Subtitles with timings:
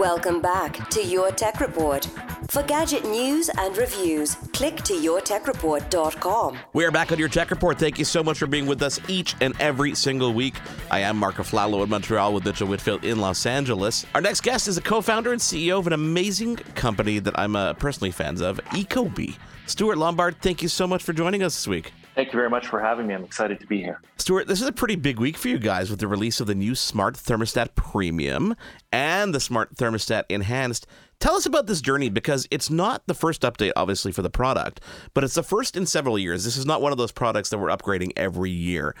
[0.00, 2.08] Welcome back to Your Tech Report.
[2.48, 6.58] For gadget news and reviews, click to yourtechreport.com.
[6.72, 7.78] We are back on your Tech Report.
[7.78, 10.54] Thank you so much for being with us each and every single week.
[10.90, 14.06] I am Marc Aflalo in Montreal with Mitchell Whitfield in Los Angeles.
[14.14, 17.74] Our next guest is a co-founder and CEO of an amazing company that I'm uh,
[17.74, 19.36] personally fans of, Ecobee.
[19.66, 21.92] Stuart Lombard, thank you so much for joining us this week.
[22.20, 23.14] Thank you very much for having me.
[23.14, 24.02] I'm excited to be here.
[24.18, 26.54] Stuart, this is a pretty big week for you guys with the release of the
[26.54, 28.54] new Smart Thermostat Premium
[28.92, 30.86] and the Smart Thermostat Enhanced.
[31.18, 34.82] Tell us about this journey because it's not the first update, obviously, for the product,
[35.14, 36.44] but it's the first in several years.
[36.44, 38.94] This is not one of those products that we're upgrading every year.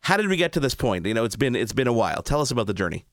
[0.00, 1.04] How did we get to this point?
[1.04, 2.22] You know, it's been it's been a while.
[2.22, 3.04] Tell us about the journey.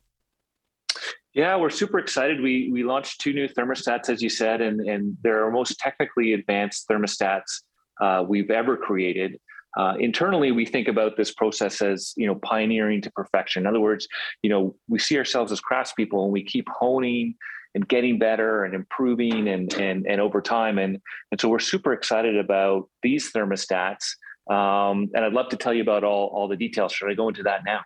[1.34, 2.40] Yeah, we're super excited.
[2.40, 6.32] We we launched two new thermostats, as you said, and and they're our most technically
[6.32, 7.64] advanced thermostats
[8.00, 9.38] uh, we've ever created.
[9.78, 13.64] Uh, internally, we think about this process as you know pioneering to perfection.
[13.64, 14.08] In other words,
[14.42, 17.36] you know we see ourselves as craftspeople, and we keep honing
[17.76, 20.78] and getting better and improving and and and over time.
[20.80, 21.00] And
[21.32, 24.16] and so we're super excited about these thermostats.
[24.50, 26.92] Um, and I'd love to tell you about all all the details.
[26.94, 27.82] Should I go into that now?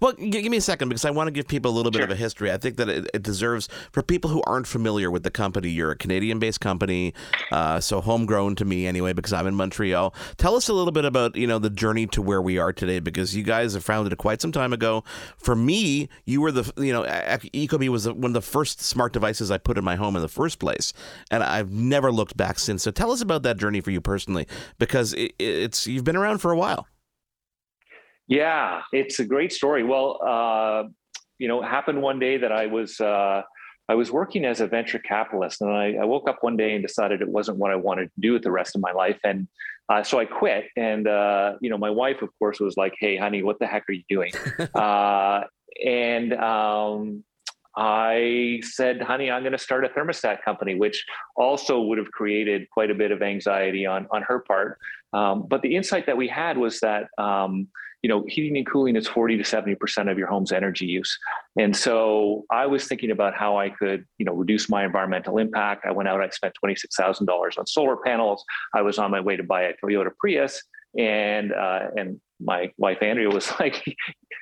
[0.00, 2.10] Well, give me a second because I want to give people a little bit of
[2.10, 2.52] a history.
[2.52, 5.70] I think that it, it, deserves for people who aren't familiar with the company.
[5.70, 7.14] You're a Canadian-based company,
[7.50, 10.14] uh, so homegrown to me anyway because I'm in Montreal.
[10.36, 13.00] Tell us a little bit about you know the journey to where we are today
[13.00, 15.02] because you guys have founded it quite some time ago.
[15.36, 19.50] For me, you were the you know Ecobee was one of the first smart devices
[19.50, 20.92] I put in my home in the first place,
[21.30, 22.82] and I've never looked back since.
[22.82, 24.46] So tell us about that journey for you personally
[24.78, 26.86] because it, it's you've been around for a while.
[28.28, 29.82] Yeah, it's a great story.
[29.82, 30.84] Well, uh,
[31.38, 33.42] you know, it happened one day that I was uh,
[33.88, 36.86] I was working as a venture capitalist, and I, I, woke up one day and
[36.86, 39.48] decided it wasn't what I wanted to do with the rest of my life, and
[39.88, 40.66] uh, so I quit.
[40.76, 43.84] And uh, you know, my wife, of course, was like, "Hey, honey, what the heck
[43.88, 44.32] are you doing?"
[44.74, 45.44] Uh,
[45.84, 47.24] and um,
[47.78, 51.06] I said, honey, I'm going to start a thermostat company, which
[51.36, 54.78] also would have created quite a bit of anxiety on, on her part.
[55.12, 57.68] Um, but the insight that we had was that, um,
[58.02, 61.18] you know, heating and cooling is 40 to 70% of your home's energy use.
[61.58, 65.84] And so I was thinking about how I could, you know, reduce my environmental impact.
[65.84, 68.44] I went out, I spent $26,000 on solar panels.
[68.74, 70.62] I was on my way to buy a Toyota Prius
[70.96, 73.84] and, uh, and my wife Andrea was like,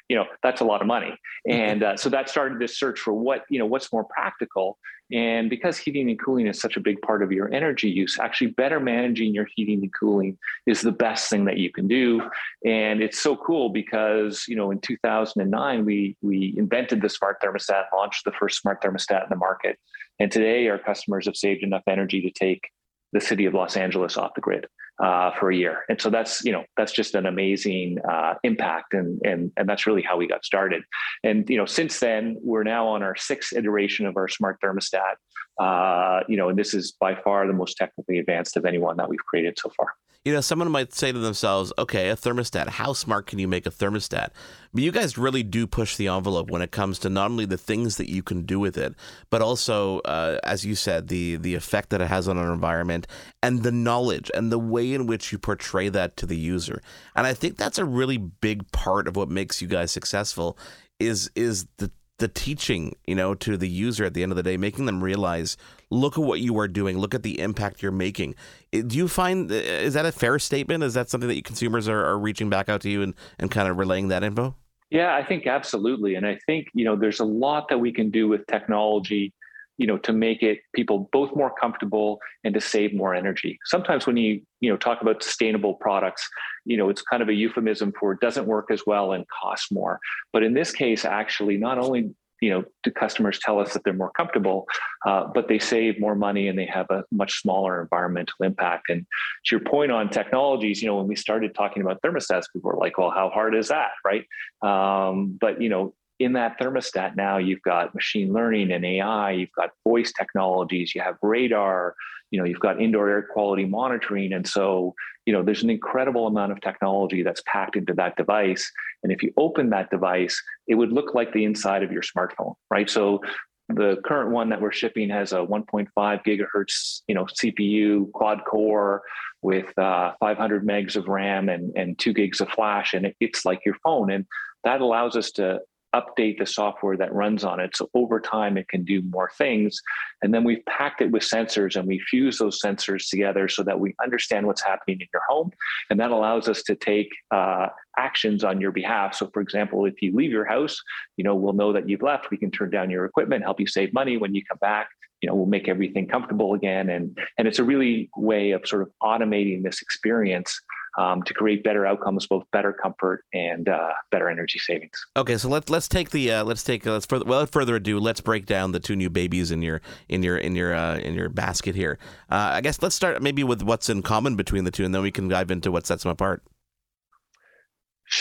[0.09, 1.17] you know, that's a lot of money.
[1.49, 4.79] And uh, so that started this search for what, you know, what's more practical.
[5.13, 8.49] And because heating and cooling is such a big part of your energy use, actually
[8.49, 10.37] better managing your heating and cooling
[10.67, 12.21] is the best thing that you can do.
[12.65, 17.85] And it's so cool because, you know, in 2009, we, we invented the smart thermostat,
[17.95, 19.79] launched the first smart thermostat in the market.
[20.19, 22.69] And today our customers have saved enough energy to take
[23.13, 24.67] the city of Los Angeles off the grid
[25.03, 25.85] uh, for a year.
[25.89, 29.87] And so that's you know that's just an amazing uh, impact, and and and that's
[29.87, 30.83] really how we got started.
[31.25, 35.17] And you know since then we're now on our sixth iteration of our smart thermostat.
[35.59, 39.09] Uh, you know, and this is by far the most technically advanced of anyone that
[39.09, 39.89] we've created so far
[40.27, 43.65] you know, someone might say to themselves, okay, a thermostat, how smart can you make
[43.65, 44.31] a thermostat?
[44.75, 47.57] But you guys really do push the envelope when it comes to not only the
[47.57, 48.97] things that you can do with it,
[49.31, 53.07] but also, uh, as you said, the, the effect that it has on our environment
[53.41, 56.83] and the knowledge and the way in which you portray that to the user.
[57.15, 60.59] And I think that's a really big part of what makes you guys successful
[60.99, 64.43] is, is the the teaching, you know, to the user at the end of the
[64.43, 65.57] day, making them realize,
[65.91, 68.35] look at what you are doing, look at the impact you're making.
[68.73, 70.83] Do you find uh, is that a fair statement?
[70.83, 73.69] Is that something that consumers are, are reaching back out to you and, and kind
[73.69, 74.55] of relaying that info?
[74.91, 76.15] Yeah, I think absolutely.
[76.15, 79.33] And I think, you know, there's a lot that we can do with technology
[79.79, 83.59] you know to make it people both more comfortable and to save more energy.
[83.65, 86.29] Sometimes when you you know talk about sustainable products
[86.65, 89.71] you know it's kind of a euphemism for it doesn't work as well and costs
[89.71, 90.01] more.
[90.33, 92.11] But in this case actually not only
[92.41, 94.67] you know do customers tell us that they're more comfortable
[95.07, 98.91] uh, but they save more money and they have a much smaller environmental impact.
[98.91, 99.07] And
[99.47, 102.79] to your point on technologies you know when we started talking about thermostats people were
[102.79, 103.91] like well how hard is that?
[104.05, 104.25] Right?
[104.63, 109.53] Um, but you know in that thermostat now you've got machine learning and ai you've
[109.53, 111.95] got voice technologies you have radar
[112.31, 114.33] you know you've got indoor air quality monitoring.
[114.33, 118.71] And so you know there's an incredible amount of technology that's packed into that device.
[119.03, 122.55] And if you open that device it would look like the inside of your smartphone
[122.71, 122.89] right?
[122.91, 123.21] So
[123.69, 129.03] the current one that we're shipping has a 1.5 gigahertz, you know, CPU quad core
[129.43, 133.45] with uh, 500 megs of RAM and, and two gigs of flash, and it, it's
[133.45, 134.25] like your phone, and
[134.63, 135.59] that allows us to
[135.97, 137.77] update the software that runs on it.
[137.77, 139.81] So over time, it can do more things.
[140.23, 143.79] And then we've packed it with sensors and we fuse those sensors together so that
[143.79, 145.51] we understand what's happening in your home.
[145.91, 149.15] And that allows us to take uh, actions on your behalf.
[149.15, 150.81] So, for example, if you leave your house,
[151.17, 152.31] you know, we'll know that you've left.
[152.31, 154.89] We can turn down your equipment, help you save money when you come back.
[155.23, 156.91] You know, we'll make everything comfortable again.
[156.91, 160.61] And, and it's a really way of sort of automating this experience
[160.97, 164.97] um, to create better outcomes, both better comfort and uh, better energy savings.
[165.17, 167.99] Okay, so let's let's take the uh, let's take uh, let's further without further ado,
[167.99, 171.15] let's break down the two new babies in your in your in your uh, in
[171.15, 171.99] your basket here.
[172.31, 175.03] Uh, I guess let's start maybe with what's in common between the two, and then
[175.03, 176.43] we can dive into what sets them apart.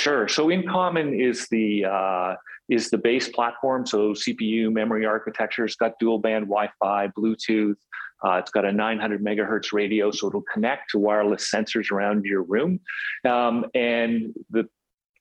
[0.06, 0.28] Sure.
[0.28, 2.36] So in common is the uh,
[2.70, 3.88] is the base platform.
[3.88, 5.66] So CPU memory architecture.
[5.66, 7.78] It's got dual band Wi-Fi, Bluetooth.
[8.24, 12.44] Uh, it's got a 900 megahertz radio, so it'll connect to wireless sensors around your
[12.44, 12.80] room.
[13.28, 14.70] Um, and the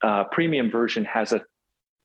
[0.03, 1.41] uh, premium version has a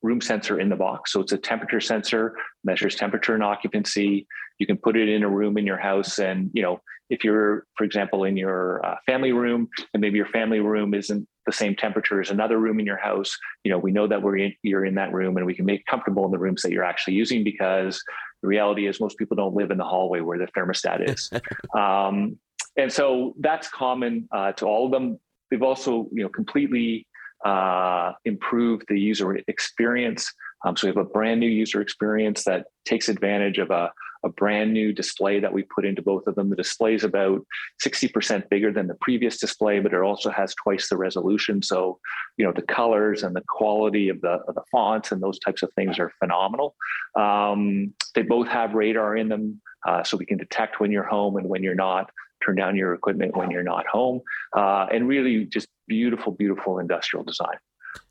[0.00, 1.12] room sensor in the box.
[1.12, 2.34] So it's a temperature sensor,
[2.64, 4.26] measures temperature and occupancy.
[4.58, 6.18] You can put it in a room in your house.
[6.18, 6.80] And, you know,
[7.10, 11.28] if you're, for example, in your uh, family room and maybe your family room isn't
[11.46, 14.36] the same temperature as another room in your house, you know, we know that we're
[14.36, 16.84] in, you're in that room and we can make comfortable in the rooms that you're
[16.84, 18.02] actually using because
[18.42, 21.30] the reality is most people don't live in the hallway where the thermostat is.
[21.78, 22.38] um,
[22.76, 25.18] and so that's common uh, to all of them.
[25.50, 27.06] They've also, you know, completely
[27.44, 30.32] uh, improved the user experience.
[30.64, 33.90] Um, so we have a brand new user experience that takes advantage of a
[34.24, 36.50] a brand new display that we put into both of them.
[36.50, 37.44] The display is about
[37.84, 41.62] 60% bigger than the previous display, but it also has twice the resolution.
[41.62, 41.98] So,
[42.36, 45.62] you know, the colors and the quality of the, of the fonts and those types
[45.62, 46.74] of things are phenomenal.
[47.18, 51.36] Um, they both have radar in them, uh, so we can detect when you're home
[51.36, 52.10] and when you're not,
[52.44, 54.20] turn down your equipment when you're not home,
[54.56, 57.56] uh, and really just beautiful, beautiful industrial design.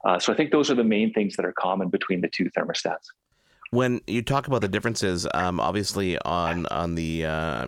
[0.05, 2.49] Uh, so I think those are the main things that are common between the two
[2.57, 3.07] thermostats
[3.71, 7.67] when you talk about the differences, um, obviously on on the uh,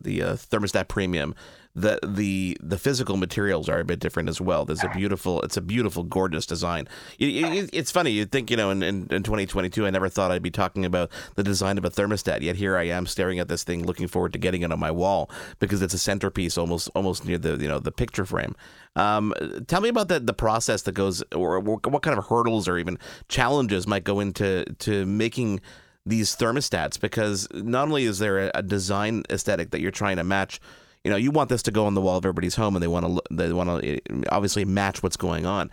[0.00, 1.34] the uh, thermostat premium,
[1.76, 4.64] the the the physical materials are a bit different as well.
[4.64, 6.86] There's a beautiful, it's a beautiful, gorgeous design.
[7.18, 8.12] It, it, it's funny.
[8.12, 11.10] You'd think, you know, in, in, in 2022, I never thought I'd be talking about
[11.34, 12.42] the design of a thermostat.
[12.42, 14.92] Yet here I am, staring at this thing, looking forward to getting it on my
[14.92, 15.28] wall
[15.58, 18.54] because it's a centerpiece, almost almost near the you know the picture frame.
[18.94, 19.34] Um,
[19.66, 22.98] tell me about the the process that goes, or what kind of hurdles or even
[23.28, 25.60] challenges might go into to making
[26.06, 30.60] these thermostats because not only is there a design aesthetic that you're trying to match
[31.04, 32.88] you know, you want this to go on the wall of everybody's home, and they
[32.88, 35.70] want to they want to eh, obviously match what's going on.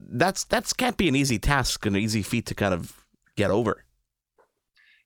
[0.00, 3.04] That's that's can't be an easy task, an easy feat to kind of
[3.36, 3.84] get over.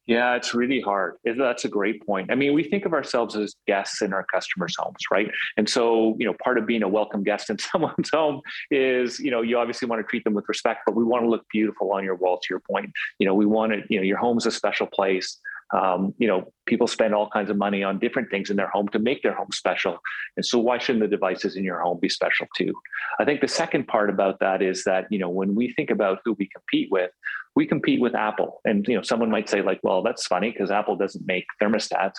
[0.06, 1.16] Yeah, it's really hard.
[1.24, 2.30] That's a great point.
[2.30, 5.28] I mean, we think of ourselves as guests in our customers' homes, right?
[5.56, 8.40] And so, you know, part of being a welcome guest in someone's home
[8.70, 11.28] is, you know, you obviously want to treat them with respect, but we want to
[11.28, 12.38] look beautiful on your wall.
[12.38, 13.84] To your point, you know, we want it.
[13.90, 15.40] You know, your home's a special place
[15.74, 18.88] um, you know, people spend all kinds of money on different things in their home
[18.88, 19.98] to make their home special.
[20.36, 22.72] And so why shouldn't the devices in your home be special too?
[23.18, 26.20] I think the second part about that is that, you know, when we think about
[26.24, 27.10] who we compete with,
[27.56, 28.60] we compete with Apple.
[28.64, 32.14] And, you know, someone might say like, well, that's funny because Apple doesn't make thermostats.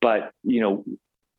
[0.00, 0.84] But, you know,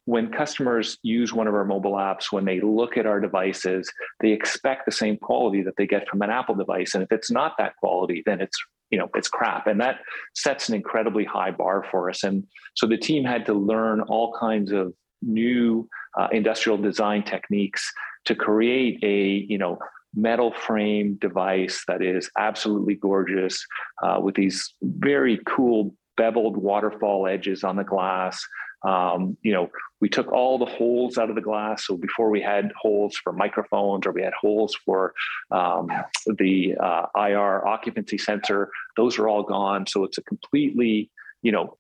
[0.05, 4.31] when customers use one of our mobile apps, when they look at our devices, they
[4.31, 6.95] expect the same quality that they get from an Apple device.
[6.95, 8.57] And if it's not that quality, then it's
[8.91, 9.67] you know it's crap.
[9.67, 9.99] And that
[10.35, 12.23] sets an incredibly high bar for us.
[12.23, 12.45] And
[12.75, 15.87] so the team had to learn all kinds of new
[16.19, 17.91] uh, industrial design techniques
[18.25, 19.79] to create a you know
[20.13, 23.65] metal frame device that is absolutely gorgeous
[24.03, 28.45] uh, with these very cool beveled waterfall edges on the glass
[28.83, 29.69] um, you know,
[29.99, 31.85] we took all the holes out of the glass.
[31.85, 35.13] So before we had holes for microphones or we had holes for
[35.51, 35.91] um,
[36.25, 39.85] the uh, IR occupancy sensor, those are all gone.
[39.85, 41.11] So it's a completely,
[41.43, 41.77] you know,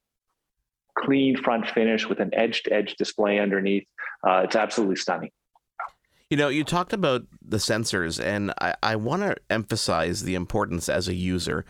[0.97, 3.87] clean front finish with an edge to edge display underneath.
[4.27, 5.31] Uh, it's absolutely stunning.
[6.29, 10.87] You know, you talked about the sensors, and I, I want to emphasize the importance
[10.87, 11.65] as a user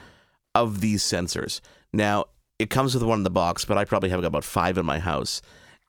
[0.54, 1.62] of these sensors.
[1.94, 2.26] Now,
[2.62, 5.00] it comes with one in the box, but I probably have about five in my
[5.00, 5.41] house.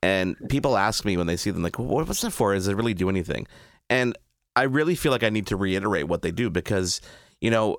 [0.03, 2.55] And people ask me when they see them, like, what's that for?
[2.55, 3.47] Does it really do anything?
[3.91, 4.17] And
[4.57, 7.03] I really feel like I need to reiterate what they do because,
[7.43, 7.77] you know,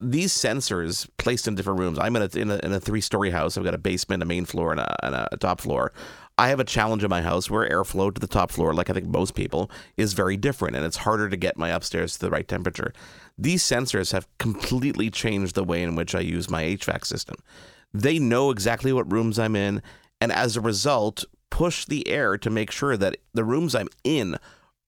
[0.00, 2.00] these sensors placed in different rooms.
[2.00, 3.56] I'm in a, in a, in a three story house.
[3.56, 5.92] I've got a basement, a main floor, and a, and a top floor.
[6.36, 8.92] I have a challenge in my house where airflow to the top floor, like I
[8.92, 12.30] think most people, is very different, and it's harder to get my upstairs to the
[12.30, 12.92] right temperature.
[13.38, 17.36] These sensors have completely changed the way in which I use my HVAC system
[17.92, 19.82] they know exactly what rooms I'm in,
[20.20, 24.38] and as a result, push the air to make sure that the rooms I'm in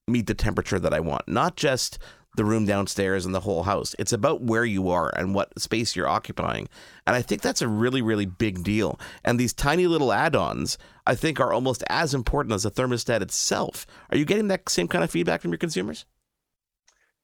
[0.06, 1.98] meet the temperature that I want, not just
[2.36, 3.94] the room downstairs and the whole house.
[3.98, 6.68] It's about where you are and what space you're occupying.
[7.06, 8.98] And I think that's a really, really big deal.
[9.24, 13.20] And these tiny little add ons, I think, are almost as important as the thermostat
[13.20, 13.86] itself.
[14.10, 16.06] Are you getting that same kind of feedback from your consumers?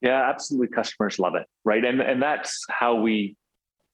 [0.00, 0.68] Yeah, absolutely.
[0.68, 1.84] Customers love it, right?
[1.84, 3.37] And and that's how we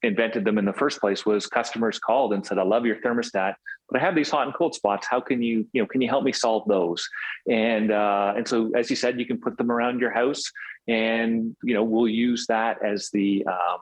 [0.03, 3.55] invented them in the first place was customers called and said, I love your thermostat,
[3.89, 5.07] but I have these hot and cold spots.
[5.09, 7.07] How can you, you know, can you help me solve those?
[7.49, 10.43] And uh, and so as you said, you can put them around your house
[10.87, 13.79] and you know, we'll use that as the um,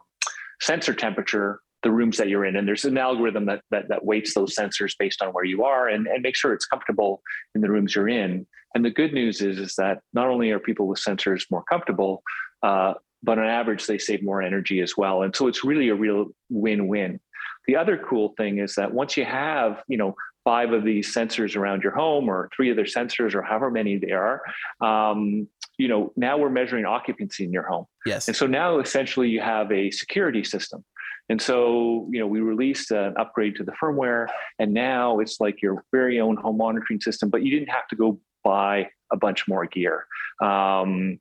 [0.61, 2.55] sensor temperature the rooms that you're in.
[2.55, 5.87] And there's an algorithm that, that, that weights those sensors based on where you are
[5.87, 7.21] and, and make sure it's comfortable
[7.53, 8.47] in the rooms you're in.
[8.73, 12.23] And the good news is, is that not only are people with sensors more comfortable,
[12.63, 15.23] uh, but on average, they save more energy as well.
[15.23, 17.19] And so it's really a real win-win.
[17.67, 21.55] The other cool thing is that once you have, you know, five of these sensors
[21.55, 24.41] around your home or three other sensors or however many they are,
[24.81, 27.85] um, you know, now we're measuring occupancy in your home.
[28.05, 28.27] Yes.
[28.27, 30.85] And so now essentially you have a security system
[31.29, 34.27] and so, you know, we released an upgrade to the firmware,
[34.59, 37.95] and now it's like your very own home monitoring system, but you didn't have to
[37.95, 40.05] go buy a bunch more gear.
[40.43, 41.19] Um,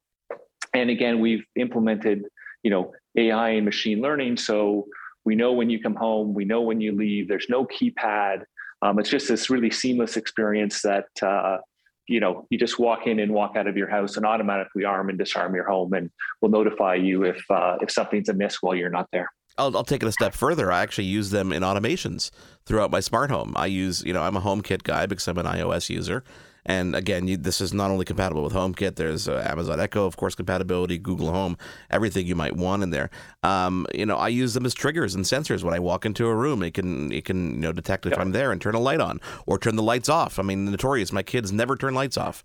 [0.75, 2.25] and again, we've implemented,
[2.63, 4.37] you know, AI and machine learning.
[4.37, 4.87] So
[5.25, 7.29] we know when you come home, we know when you leave.
[7.29, 8.43] There's no keypad.
[8.83, 11.59] Um, it's just this really seamless experience that uh,
[12.07, 15.09] you know you just walk in and walk out of your house and automatically arm
[15.09, 16.11] and disarm your home, and
[16.43, 19.31] will notify you if uh, if something's amiss while you're not there.
[19.57, 20.73] I'll, I'll take it a step further.
[20.73, 22.31] I actually use them in automations
[22.67, 23.53] throughout my smart home.
[23.57, 26.25] I use, you know, I'm a HomeKit guy because I'm an iOS user.
[26.67, 28.97] And again, you, this is not only compatible with HomeKit.
[28.97, 31.59] There's uh, Amazon Echo, of course, compatibility, Google Home,
[31.91, 33.11] everything you might want in there.
[33.43, 36.35] Um, you know, I use them as triggers and sensors when I walk into a
[36.35, 36.63] room.
[36.63, 38.21] It can it can you know detect if yep.
[38.21, 40.39] I'm there and turn a light on or turn the lights off.
[40.39, 41.13] I mean, notorious.
[41.13, 42.45] My kids never turn lights off.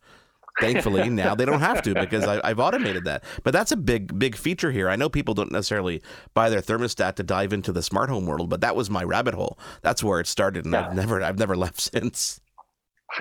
[0.59, 3.23] Thankfully, now they don't have to because I, have automated that.
[3.43, 4.89] But that's a big, big feature here.
[4.89, 6.01] I know people don't necessarily
[6.33, 9.33] buy their thermostat to dive into the smart home world, but that was my rabbit
[9.33, 9.57] hole.
[9.81, 10.87] That's where it started, and yeah.
[10.87, 12.41] I've never, I've never left since.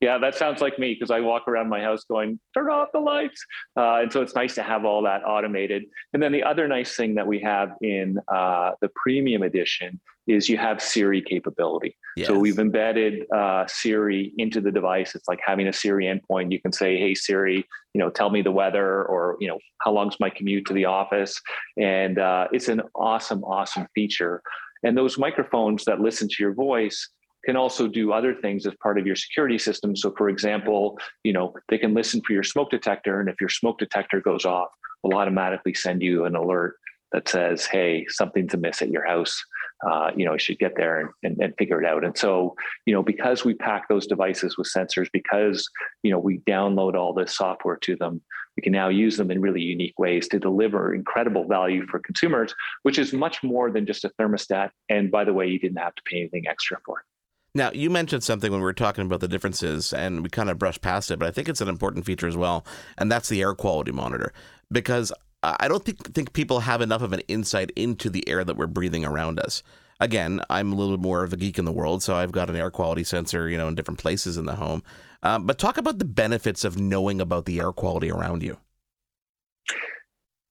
[0.00, 2.98] yeah, that sounds like me because I walk around my house going, turn off the
[2.98, 3.44] lights.
[3.76, 5.84] Uh, and so it's nice to have all that automated.
[6.12, 10.48] And then the other nice thing that we have in uh, the premium edition is
[10.48, 11.96] you have Siri capability.
[12.16, 12.28] Yes.
[12.28, 15.14] So we've embedded uh, Siri into the device.
[15.14, 16.52] It's like having a Siri endpoint.
[16.52, 19.92] You can say, "Hey Siri, you know, tell me the weather," or you know, "How
[19.92, 21.40] long's my commute to the office?"
[21.76, 24.42] And uh, it's an awesome, awesome feature.
[24.82, 27.08] And those microphones that listen to your voice
[27.44, 29.96] can also do other things as part of your security system.
[29.96, 33.48] So, for example, you know, they can listen for your smoke detector, and if your
[33.48, 34.68] smoke detector goes off,
[35.02, 36.76] will automatically send you an alert
[37.12, 39.42] that says, "Hey, something's amiss at your house."
[39.88, 42.04] Uh, you know, you should get there and, and, and, figure it out.
[42.04, 42.54] And so,
[42.84, 45.66] you know, because we pack those devices with sensors, because
[46.02, 48.20] you know we download all this software to them,
[48.56, 52.54] we can now use them in really unique ways to deliver incredible value for consumers,
[52.82, 54.70] which is much more than just a thermostat.
[54.90, 57.09] And by the way, you didn't have to pay anything extra for it.
[57.54, 60.58] Now, you mentioned something when we were talking about the differences, and we kind of
[60.58, 62.64] brushed past it, but I think it's an important feature as well,
[62.96, 64.32] and that's the air quality monitor.
[64.70, 68.56] Because I don't think, think people have enough of an insight into the air that
[68.56, 69.62] we're breathing around us.
[69.98, 72.56] Again, I'm a little more of a geek in the world, so I've got an
[72.56, 74.82] air quality sensor, you know, in different places in the home.
[75.22, 78.58] Um, but talk about the benefits of knowing about the air quality around you.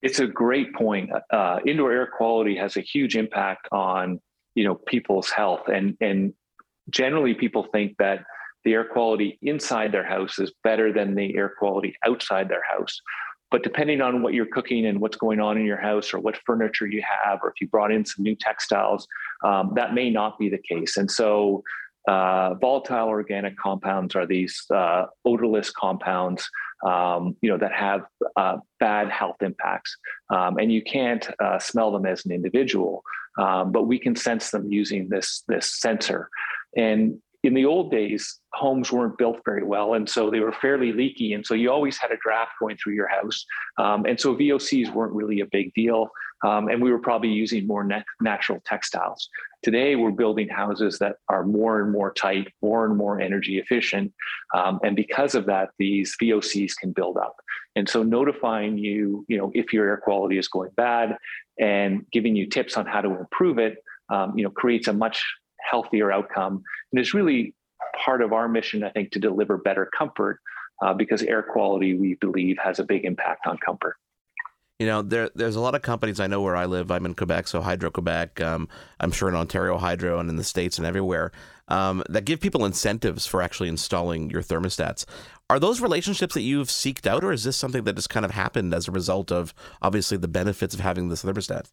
[0.01, 1.09] It's a great point.
[1.31, 4.19] Uh, indoor air quality has a huge impact on
[4.55, 6.33] you know people's health, and and
[6.89, 8.23] generally people think that
[8.65, 13.01] the air quality inside their house is better than the air quality outside their house.
[13.51, 16.37] But depending on what you're cooking and what's going on in your house, or what
[16.45, 19.07] furniture you have, or if you brought in some new textiles,
[19.43, 20.97] um, that may not be the case.
[20.97, 21.63] And so,
[22.07, 26.49] uh, volatile organic compounds are these uh, odorless compounds,
[26.85, 28.05] um, you know, that have
[28.35, 29.95] uh, bad health impacts,
[30.29, 33.03] um, and you can't uh, smell them as an individual,
[33.37, 36.29] um, but we can sense them using this this sensor.
[36.75, 40.91] And in the old days, homes weren't built very well, and so they were fairly
[40.91, 43.45] leaky, and so you always had a draft going through your house,
[43.77, 46.09] um, and so VOCs weren't really a big deal,
[46.43, 47.87] um, and we were probably using more
[48.19, 49.29] natural textiles.
[49.63, 54.11] Today, we're building houses that are more and more tight, more and more energy efficient,
[54.53, 57.37] um, and because of that, these VOCs can build up.
[57.77, 61.15] And so, notifying you, you know, if your air quality is going bad,
[61.57, 63.77] and giving you tips on how to improve it,
[64.09, 65.23] um, you know, creates a much
[65.69, 66.63] healthier outcome.
[66.91, 67.53] And it's really
[68.03, 70.39] part of our mission, I think, to deliver better comfort
[70.81, 73.95] uh, because air quality, we believe, has a big impact on comfort.
[74.79, 76.89] You know, there there's a lot of companies I know where I live.
[76.89, 78.39] I'm in Quebec, so Hydro Quebec.
[78.39, 78.69] Um,
[79.01, 81.33] I'm sure in Ontario Hydro and in the states and everywhere
[81.67, 85.03] um, that give people incentives for actually installing your thermostats.
[85.49, 88.31] Are those relationships that you've seeked out, or is this something that just kind of
[88.31, 91.65] happened as a result of obviously the benefits of having this thermostat?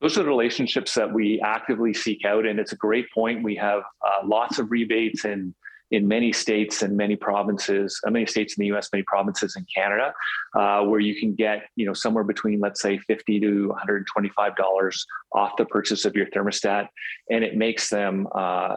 [0.00, 3.42] Those are the relationships that we actively seek out, and it's a great point.
[3.42, 5.54] We have uh, lots of rebates and
[5.90, 9.66] in many states and many provinces, uh, many states in the U.S., many provinces in
[9.74, 10.12] Canada,
[10.54, 14.06] uh, where you can get you know somewhere between let's say fifty to one hundred
[14.06, 16.88] twenty-five dollars off the purchase of your thermostat,
[17.30, 18.28] and it makes them.
[18.34, 18.76] Uh,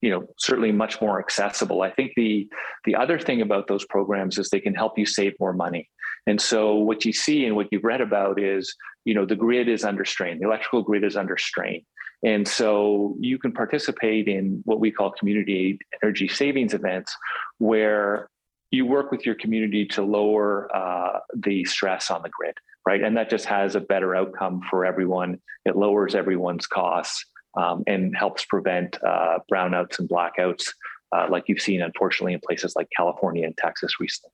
[0.00, 2.46] you know certainly much more accessible i think the
[2.84, 5.88] the other thing about those programs is they can help you save more money
[6.26, 9.68] and so what you see and what you've read about is you know the grid
[9.68, 11.84] is under strain the electrical grid is under strain
[12.24, 17.14] and so you can participate in what we call community energy savings events
[17.58, 18.30] where
[18.70, 22.54] you work with your community to lower uh, the stress on the grid,
[22.86, 23.02] right?
[23.02, 25.38] And that just has a better outcome for everyone.
[25.64, 27.24] It lowers everyone's costs
[27.56, 30.70] um, and helps prevent uh, brownouts and blackouts,
[31.14, 34.32] uh, like you've seen, unfortunately, in places like California and Texas recently.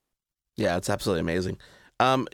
[0.57, 1.59] Yeah, it's absolutely amazing.
[2.01, 2.27] Um,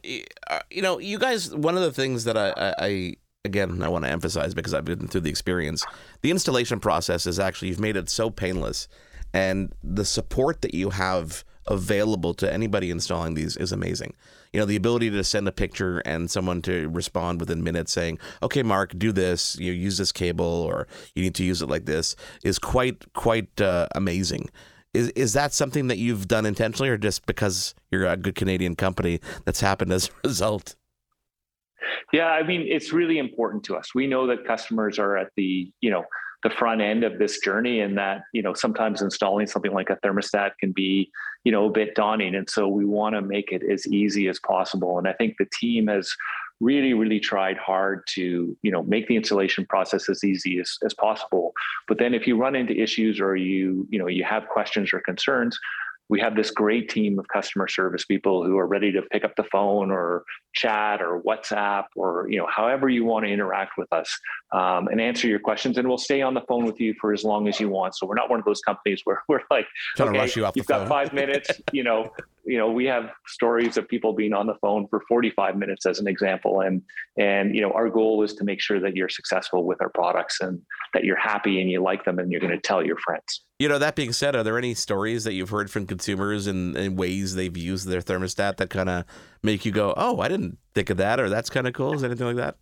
[0.49, 4.05] uh, you know, you guys, one of the things that I, I again, I want
[4.05, 5.85] to emphasize because I've been through the experience.
[6.23, 8.89] The installation process is actually, you've made it so painless.
[9.35, 14.15] And the support that you have available to anybody installing these is amazing.
[14.53, 18.19] You know, the ability to send a picture and someone to respond within minutes saying,
[18.43, 21.87] okay, Marc, do this, you use this cable, or you need to use it like
[21.87, 24.49] this is quite, quite uh, amazing.
[24.97, 28.77] Is, is that something that you've done intentionally or just because you're a good Canadian
[28.77, 30.77] company that's happened as a result?
[32.13, 33.95] Yeah, I mean, it's really important to us.
[33.95, 36.05] We know that customers are at the, you know,
[36.43, 39.97] the front end of this journey and that, you know, sometimes installing something like a
[39.97, 41.11] thermostat can be,
[41.45, 42.35] you know, a bit daunting.
[42.35, 44.99] And so we want to make it as easy as possible.
[44.99, 46.11] And I think the team has
[46.61, 50.95] really, really tried hard to, you know, make the installation process as easy as, as
[50.95, 51.53] possible.
[51.89, 55.01] But then if you run into issues or you, you know, you have questions or
[55.01, 55.59] concerns,
[56.09, 59.35] we have this great team of customer service people who are ready to pick up
[59.37, 63.93] the phone or chat or WhatsApp or you know however you want to interact with
[63.93, 64.17] us
[64.53, 65.79] um, and answer your questions.
[65.79, 67.97] And we'll stay on the phone with you for as long as you want.
[67.97, 70.81] So we're not one of those companies where we're like, Trying okay, you you've got
[70.81, 70.89] phone.
[70.89, 71.51] five minutes.
[71.73, 72.11] You know,
[72.47, 75.99] you know, we have stories of people being on the phone for 45 minutes as
[75.99, 76.61] an example.
[76.61, 76.83] And
[77.19, 80.41] and you know, our goal is to make sure that you're successful with our products
[80.41, 80.61] and
[80.95, 83.43] that you're happy and you like them and you're going to tell your friends.
[83.59, 86.77] You know, that being said, are there any stories that you've heard from consumers and,
[86.77, 89.05] and ways they've used their thermostat that kind of
[89.43, 91.95] make you go, "Oh, I didn't think of that," or "That's kind of cool"?
[91.95, 92.57] Is anything like that?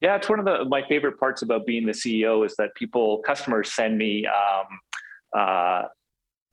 [0.00, 3.22] Yeah, it's one of the my favorite parts about being the CEO is that people,
[3.24, 4.66] customers, send me um,
[5.34, 5.82] uh,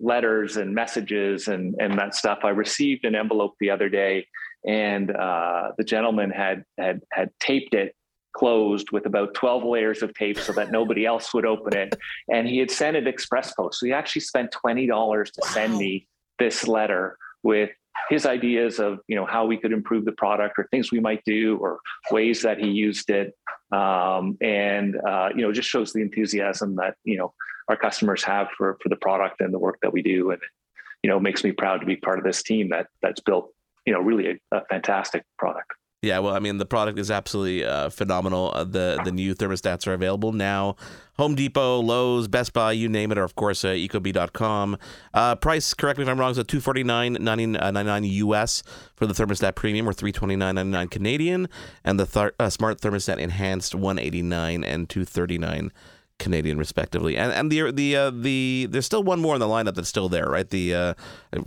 [0.01, 2.39] letters and messages and and that stuff.
[2.43, 4.27] I received an envelope the other day,
[4.65, 7.95] and uh, the gentleman had had had taped it
[8.33, 11.95] closed with about 12 layers of tape so that nobody else would open it.
[12.31, 13.79] And he had sent it express post.
[13.79, 15.47] So he actually spent $20 to wow.
[15.49, 16.07] send me
[16.39, 17.71] this letter with
[18.09, 21.23] his ideas of you know how we could improve the product or things we might
[21.25, 21.79] do or
[22.11, 23.33] ways that he used it.
[23.71, 27.33] Um, and uh, you know just shows the enthusiasm that you know
[27.69, 30.31] our customers have for for the product and the work that we do.
[30.31, 30.41] And
[31.03, 33.53] you know makes me proud to be part of this team that that's built
[33.85, 37.63] you know really a, a fantastic product yeah, well, I mean, the product is absolutely
[37.63, 38.51] uh, phenomenal.
[38.55, 40.75] Uh, the the new thermostats are available now.
[41.17, 44.77] Home Depot, Lowe's, Best Buy, you name it, or of course, uh, ecobee.com.
[45.13, 48.63] Uh, price, correct me if I'm wrong, is at two forty nine ninety nine US
[48.95, 51.47] for the thermostat premium, or three twenty nine ninety nine Canadian,
[51.83, 55.71] and the th- uh, smart thermostat enhanced one eighty nine and two thirty nine
[56.21, 57.17] Canadian, respectively.
[57.17, 60.07] And and the the uh, the there's still one more in the lineup that's still
[60.07, 60.49] there, right?
[60.49, 60.93] The uh,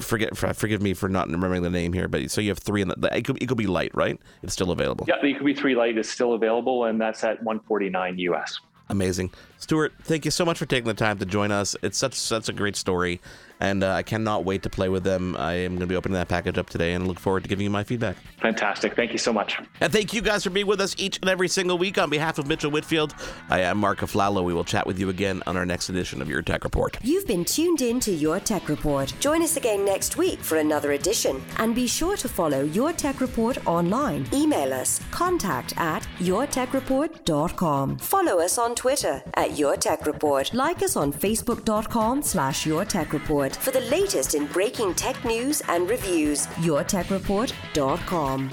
[0.01, 2.89] forget forgive me for not remembering the name here, but so you have three in
[2.89, 4.21] the, it could be Light, right?
[4.43, 5.07] It's still available.
[5.09, 8.61] Yeah, the Ecobee three Lite is still available, and that's at 149 US.
[8.91, 9.31] Amazing,
[9.65, 9.95] Stuart.
[10.03, 11.75] Thank you so much for taking the time to join us.
[11.83, 13.21] It's such such a great story
[13.61, 15.37] and uh, I cannot wait to play with them.
[15.37, 17.65] I am going to be opening that package up today and look forward to giving
[17.65, 18.17] you my feedback.
[18.41, 18.95] Fantastic.
[18.95, 19.59] Thank you so much.
[19.81, 21.99] And thank you guys for being with us each and every single week.
[21.99, 23.15] On behalf of Mitchell Whitfield,
[23.49, 24.45] I am Marc Aflalo.
[24.45, 26.99] We will chat with you again on our next edition of Your Tech Report.
[27.03, 29.13] You've been tuned in to Your Tech Report.
[29.21, 31.43] Join us again next week for another edition.
[31.59, 34.27] And be sure to follow Your Tech Report online.
[34.33, 37.99] Email us contact at yourtechreport.com.
[37.99, 40.55] Follow us on Twitter at Your Tech Report.
[40.55, 45.25] Like us on facebook.com slash Your Tech Report Report for the latest in breaking tech
[45.25, 46.47] news and reviews.
[46.47, 48.51] YourTechReport.com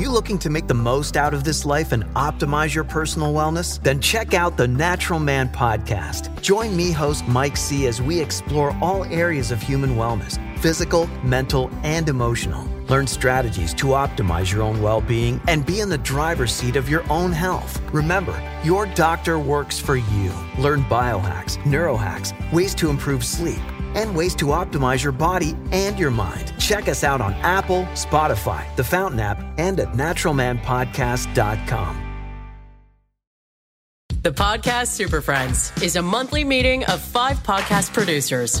[0.00, 3.82] You looking to make the most out of this life and optimize your personal wellness?
[3.82, 6.40] Then check out the Natural Man podcast.
[6.42, 11.70] Join me, host Mike C., as we explore all areas of human wellness physical, mental,
[11.82, 12.75] and emotional.
[12.88, 16.88] Learn strategies to optimize your own well being and be in the driver's seat of
[16.88, 17.80] your own health.
[17.92, 20.32] Remember, your doctor works for you.
[20.58, 23.60] Learn biohacks, neurohacks, ways to improve sleep,
[23.94, 26.52] and ways to optimize your body and your mind.
[26.58, 32.02] Check us out on Apple, Spotify, the Fountain app, and at naturalmanpodcast.com.
[34.22, 38.60] The Podcast Super Friends is a monthly meeting of five podcast producers.